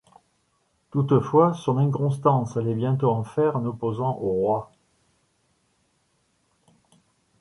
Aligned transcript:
Toutefois 0.89 1.53
son 1.53 1.77
inconstance 1.77 2.57
allait 2.57 2.73
bientôt 2.73 3.11
en 3.11 3.23
faire 3.23 3.55
un 3.55 3.65
opposant 3.65 4.15
au 4.17 4.31
roi. 4.31 4.71